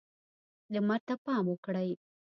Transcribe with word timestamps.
لمر 0.73 0.99
ته 1.07 1.13
پام 1.25 1.45
وکړئ. 1.49 1.89